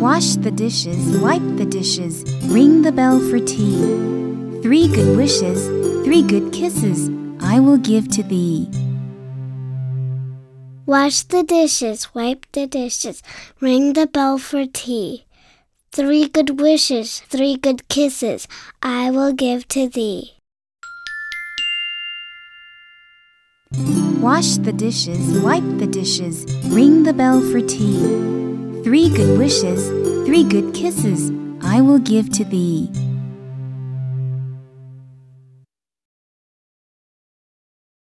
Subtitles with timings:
[0.00, 3.76] Wash the dishes, wipe the dishes, ring the bell for tea.
[4.62, 5.66] Three good wishes,
[6.04, 8.68] three good kisses, I will give to thee.
[10.86, 13.22] Wash the dishes, wipe the dishes,
[13.60, 15.26] ring the bell for tea.
[15.92, 18.48] Three good wishes, three good kisses,
[18.82, 20.32] I will give to thee.
[24.20, 28.51] Wash the dishes, wipe the dishes, ring the bell for tea.
[29.14, 29.88] Good wishes,
[30.24, 31.30] three good kisses,
[31.60, 32.90] I will give to thee.